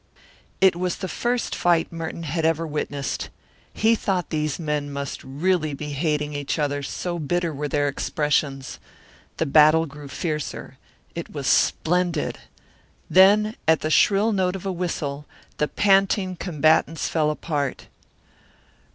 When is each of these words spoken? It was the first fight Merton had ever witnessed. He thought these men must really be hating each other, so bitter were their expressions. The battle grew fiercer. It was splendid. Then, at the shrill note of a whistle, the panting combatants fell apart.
It 0.61 0.75
was 0.75 0.95
the 0.95 1.07
first 1.07 1.53
fight 1.53 1.91
Merton 1.91 2.23
had 2.23 2.43
ever 2.43 2.65
witnessed. 2.65 3.29
He 3.71 3.93
thought 3.93 4.31
these 4.31 4.57
men 4.57 4.91
must 4.91 5.23
really 5.23 5.75
be 5.75 5.89
hating 5.91 6.33
each 6.33 6.57
other, 6.57 6.81
so 6.81 7.19
bitter 7.19 7.53
were 7.53 7.67
their 7.67 7.87
expressions. 7.87 8.79
The 9.37 9.45
battle 9.45 9.85
grew 9.85 10.07
fiercer. 10.07 10.79
It 11.13 11.31
was 11.31 11.45
splendid. 11.45 12.39
Then, 13.11 13.55
at 13.67 13.81
the 13.81 13.91
shrill 13.91 14.31
note 14.31 14.55
of 14.55 14.65
a 14.65 14.71
whistle, 14.71 15.27
the 15.57 15.67
panting 15.67 16.35
combatants 16.35 17.07
fell 17.07 17.29
apart. 17.29 17.85